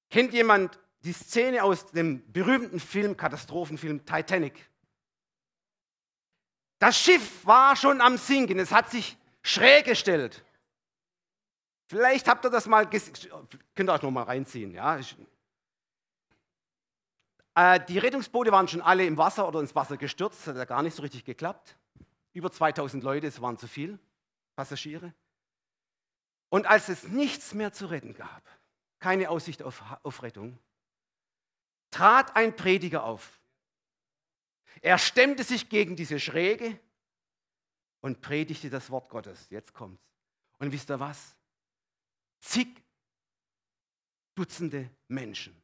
[0.09, 4.70] Kennt jemand die Szene aus dem berühmten Film, Katastrophenfilm Titanic?
[6.80, 10.43] Das Schiff war schon am Sinken, es hat sich schräg gestellt.
[11.88, 14.71] Vielleicht habt ihr das mal, könnt ihr euch noch mal reinziehen.
[14.71, 14.99] Ja?
[17.55, 20.65] Äh, die Rettungsboote waren schon alle im Wasser oder ins Wasser gestürzt, das hat ja
[20.65, 21.75] gar nicht so richtig geklappt.
[22.34, 23.97] Über 2000 Leute, es waren zu viel
[24.55, 25.13] Passagiere.
[26.49, 28.43] Und als es nichts mehr zu retten gab,
[28.99, 30.59] keine Aussicht auf, auf Rettung,
[31.89, 33.36] trat ein Prediger auf.
[34.82, 36.80] Er stemmte sich gegen diese Schräge
[38.01, 39.47] und predigte das Wort Gottes.
[39.49, 40.03] Jetzt kommt's.
[40.59, 41.36] Und wisst ihr was?
[42.39, 42.84] Zig
[44.36, 45.59] Dutzende Menschen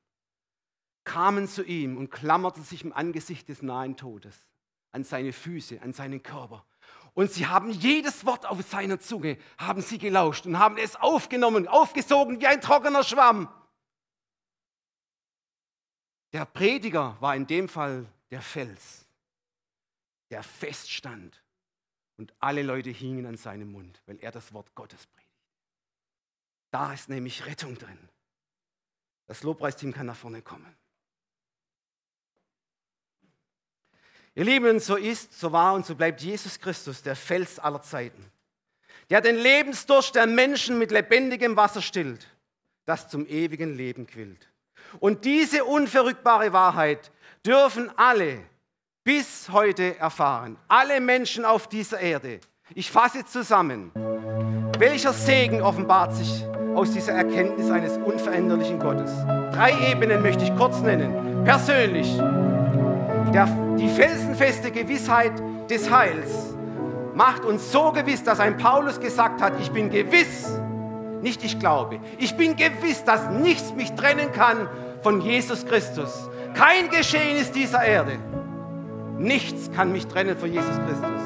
[1.04, 4.48] kamen zu ihm und klammerten sich im Angesicht des nahen Todes
[4.92, 6.66] an seine Füße, an seinen Körper.
[7.14, 11.68] Und sie haben jedes Wort auf seiner Zunge, haben sie gelauscht und haben es aufgenommen,
[11.68, 13.48] aufgesogen wie ein trockener Schwamm.
[16.32, 19.03] Der Prediger war in dem Fall der Fels,
[20.34, 21.44] der feststand
[22.18, 25.30] und alle Leute hingen an seinem Mund, weil er das Wort Gottes predigt.
[26.72, 28.10] Da ist nämlich Rettung drin.
[29.28, 30.76] Das Lobpreisteam kann nach vorne kommen.
[34.34, 38.32] Ihr Lieben, so ist, so war und so bleibt Jesus Christus, der Fels aller Zeiten,
[39.12, 42.28] der den Lebensdurst der Menschen mit lebendigem Wasser stillt,
[42.86, 44.50] das zum ewigen Leben quillt.
[45.00, 47.12] Und diese unverrückbare Wahrheit
[47.46, 48.44] dürfen alle
[49.04, 50.58] bis heute erfahren.
[50.68, 52.40] Alle Menschen auf dieser Erde.
[52.74, 53.92] Ich fasse zusammen.
[54.80, 59.12] Welcher Segen offenbart sich aus dieser Erkenntnis eines unveränderlichen Gottes?
[59.54, 61.44] Drei Ebenen möchte ich kurz nennen.
[61.44, 62.18] Persönlich.
[63.34, 63.48] Der,
[63.78, 65.34] die felsenfeste Gewissheit
[65.70, 66.56] des Heils
[67.14, 70.50] macht uns so gewiss, dass ein Paulus gesagt hat, ich bin gewiss,
[71.22, 74.68] nicht ich glaube, ich bin gewiss, dass nichts mich trennen kann
[75.02, 76.30] von Jesus Christus.
[76.54, 78.18] Kein Geschehen ist dieser Erde.
[79.18, 81.22] Nichts kann mich trennen von Jesus Christus.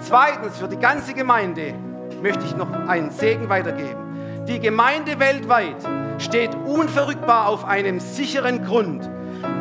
[0.00, 1.74] Zweitens, für die ganze Gemeinde
[2.22, 4.44] möchte ich noch einen Segen weitergeben.
[4.48, 5.76] Die Gemeinde weltweit
[6.18, 9.08] steht unverrückbar auf einem sicheren Grund,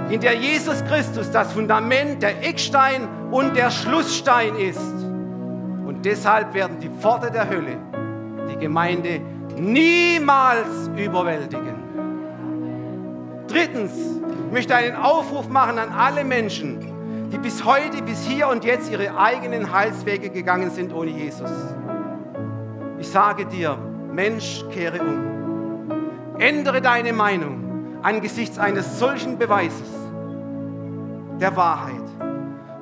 [0.09, 4.79] in der Jesus Christus das Fundament, der Eckstein und der Schlussstein ist.
[4.79, 7.77] Und deshalb werden die Pforte der Hölle
[8.49, 9.21] die Gemeinde
[9.55, 11.75] niemals überwältigen.
[13.47, 13.91] Drittens
[14.49, 16.79] ich möchte einen Aufruf machen an alle Menschen,
[17.31, 21.51] die bis heute, bis hier und jetzt ihre eigenen Heilswege gegangen sind ohne Jesus.
[22.99, 23.77] Ich sage dir,
[24.11, 26.39] Mensch, kehre um.
[26.39, 29.87] Ändere deine Meinung angesichts eines solchen Beweises
[31.39, 31.95] der Wahrheit.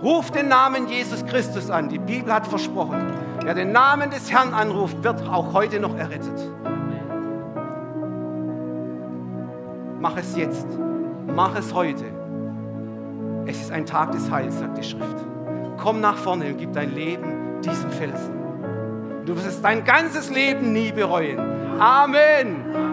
[0.02, 1.90] Ruf den Namen Jesus Christus an.
[1.90, 6.52] Die Bibel hat versprochen, wer den Namen des Herrn anruft, wird auch heute noch errettet.
[10.00, 10.68] Mach es jetzt.
[11.36, 12.17] Mach es heute.
[13.50, 15.26] Es ist ein Tag des Heils, sagt die Schrift.
[15.78, 18.36] Komm nach vorne und gib dein Leben diesem Felsen.
[19.26, 21.40] Du wirst es dein ganzes Leben nie bereuen.
[21.80, 22.87] Amen.